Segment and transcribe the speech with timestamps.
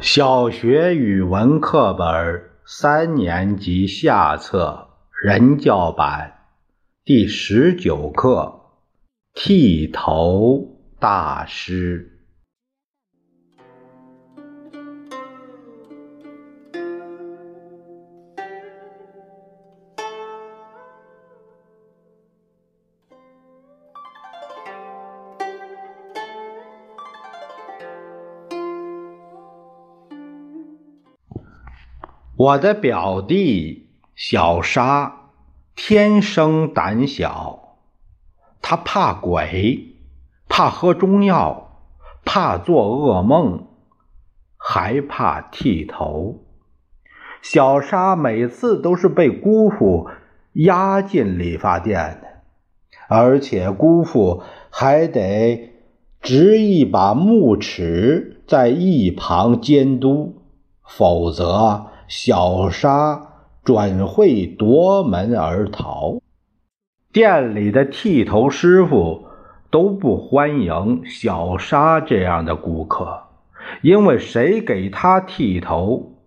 [0.00, 4.88] 小学语文课本三年级下册
[5.22, 6.32] 人教版
[7.04, 8.62] 第十九课
[9.44, 12.08] 《剃头大师》。
[32.42, 35.28] 我的表弟小沙
[35.76, 37.76] 天生胆小，
[38.60, 39.94] 他怕鬼，
[40.48, 41.78] 怕喝中药，
[42.24, 43.68] 怕做噩梦，
[44.56, 46.42] 还怕剃头。
[47.42, 50.08] 小沙每次都是被姑父
[50.54, 52.26] 押进理发店的，
[53.06, 55.70] 而且姑父还得
[56.20, 60.42] 执一把木尺在一旁监督，
[60.82, 61.91] 否则。
[62.14, 63.22] 小沙
[63.64, 66.18] 转会夺门而逃。
[67.10, 69.24] 店里的剃头师傅
[69.70, 73.22] 都不欢迎小沙这样的顾客，
[73.80, 76.18] 因为谁给他剃头，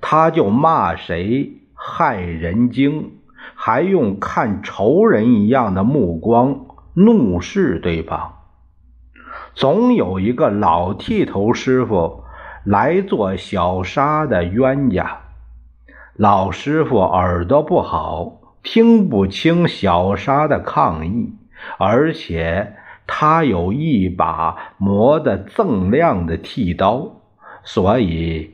[0.00, 3.18] 他就骂谁害人精，
[3.54, 6.64] 还用看仇人一样的目光
[6.94, 8.36] 怒视对方。
[9.54, 12.24] 总有一个老剃头师傅
[12.64, 15.20] 来做小沙的冤家。
[16.16, 21.32] 老师傅耳朵不好，听不清小沙的抗议，
[21.76, 27.20] 而且他有一把磨得锃亮的剃刀，
[27.64, 28.52] 所以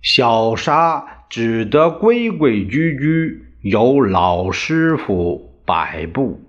[0.00, 6.40] 小沙只得规规矩矩由老师傅摆布。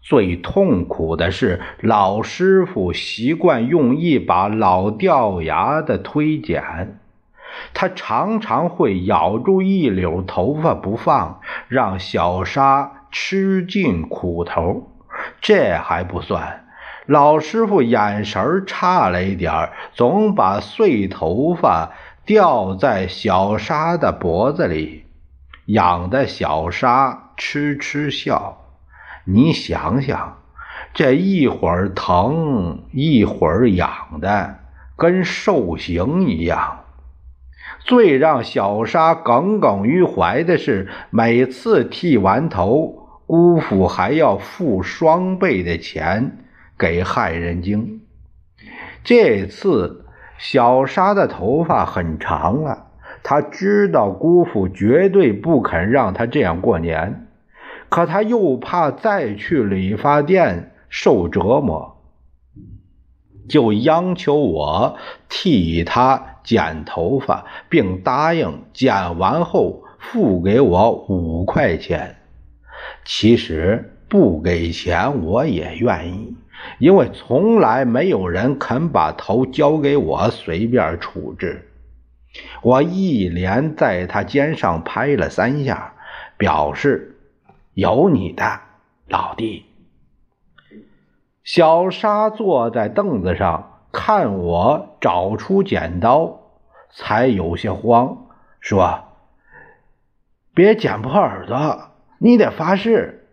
[0.00, 7.00] 最痛苦的是，老师傅习惯用一把老掉牙的推剪。
[7.72, 14.90] 他常常会咬住一绺头发不放，让小沙吃尽苦头。
[15.40, 16.64] 这还不算，
[17.06, 21.92] 老师傅眼神差了一点总把碎头发
[22.24, 25.04] 吊在小沙的脖子里，
[25.66, 28.58] 痒得小沙痴痴笑。
[29.24, 30.38] 你想想，
[30.92, 34.58] 这一会儿疼，一会儿痒的，
[34.96, 36.83] 跟受刑一样。
[37.84, 46.38] 最让小沙耿耿于怀的是，每次剃完头，姑父还要付双倍的钱
[46.78, 48.00] 给害人精。
[49.02, 50.06] 这次
[50.38, 52.86] 小沙的头发很长了，
[53.22, 57.26] 他知道姑父绝对不肯让他这样过年，
[57.90, 61.93] 可他又怕再去理发店受折磨，
[63.48, 66.30] 就央求我替他。
[66.44, 72.16] 剪头发，并答应剪完后付给我五块钱。
[73.02, 76.36] 其实不给钱我也愿意，
[76.78, 81.66] 因为从来没有人肯把头交给我随便处置。
[82.60, 85.94] 我一连在他肩上拍了三下，
[86.36, 87.16] 表示
[87.72, 88.60] 有你的，
[89.08, 89.64] 老弟。
[91.44, 93.70] 小沙坐在凳子上。
[93.96, 96.40] 看我找出剪刀，
[96.90, 98.26] 才有些慌，
[98.58, 99.04] 说
[100.52, 103.28] ：“别剪破耳朵，你得发誓。”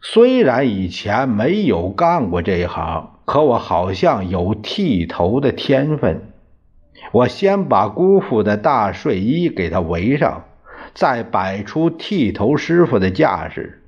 [0.00, 6.30] 虽然以前没有干过这一行，可我好像有剃头的天分。
[7.10, 10.44] 我先把姑父的大睡衣给他围上，
[10.94, 13.82] 再摆出剃头师傅的架势，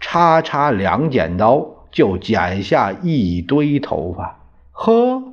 [0.00, 1.76] 叉叉两剪刀。
[1.92, 4.38] 就剪下一堆头发，
[4.70, 5.24] 呵，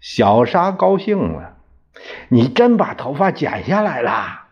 [0.00, 1.58] 小沙高兴了。
[2.30, 4.46] 你真把头发剪下来了？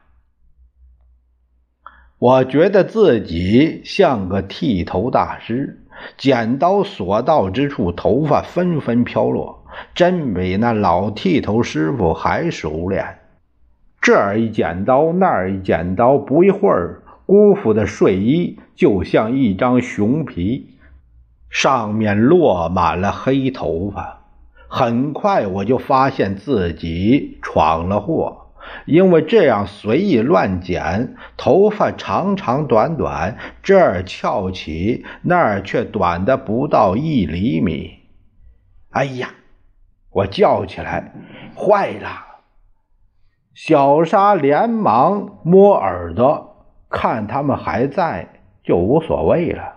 [2.18, 5.86] 我觉得自己像个剃头大师，
[6.18, 9.64] 剪刀所到之处，头发纷纷飘落，
[9.94, 13.20] 真比那老剃头师傅还熟练。
[14.02, 17.02] 这儿一剪刀，那儿一剪刀，不一会儿。
[17.28, 20.78] 姑父的睡衣就像一张熊皮，
[21.50, 24.24] 上面落满了黑头发。
[24.66, 28.46] 很快我就发现自己闯了祸，
[28.86, 37.98] 因为这样随意乱剪，头发长长短短，这儿翘起，那儿却短的不到一厘米。
[38.88, 39.34] 哎呀！
[40.12, 41.12] 我叫起来
[41.54, 42.08] ：“坏了！”
[43.52, 46.47] 小沙连忙摸耳朵。
[46.90, 48.28] 看他们还在，
[48.62, 49.76] 就无所谓了。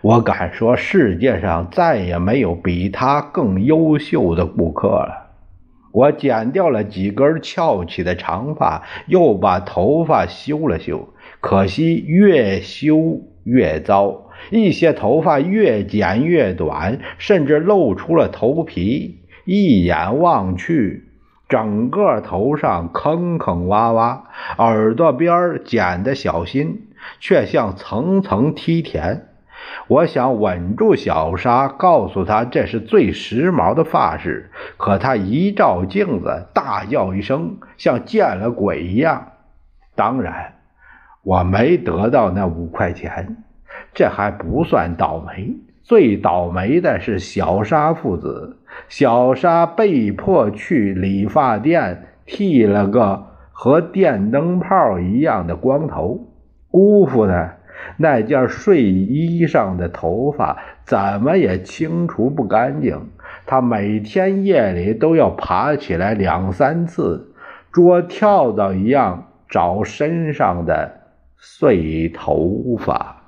[0.00, 5.22] 我敢说，世界上再也没有比他更优秀的顾客了。
[5.92, 11.08] 我剪掉了几根翘起的长发，又把头发修了修，
[11.40, 19.20] 可惜越修越糟，一些头发越剪越短，甚至露出了头皮。
[19.44, 21.03] 一眼望去，
[21.54, 24.22] 整个头上坑坑洼洼，
[24.58, 26.88] 耳朵边剪得小心，
[27.20, 29.28] 却像层层梯田。
[29.86, 34.50] 我想稳住小沙，告诉他这是最时髦的发饰。
[34.76, 39.28] 可他一照镜子，大叫一声，像见了鬼一样。
[39.94, 40.54] 当然，
[41.22, 43.36] 我没得到那五块钱，
[43.94, 45.54] 这还不算倒霉。
[45.84, 48.56] 最倒霉的是小沙父子。
[48.88, 56.32] 小沙被迫去理发店剃了个和电灯泡一样的光头。
[56.70, 57.50] 姑父呢？
[57.98, 63.10] 那件睡衣上的头发怎么也清除不干净，
[63.46, 67.34] 他每天夜里都要爬起来两三次，
[67.70, 70.90] 捉跳蚤一样找身上的
[71.36, 73.23] 碎头发。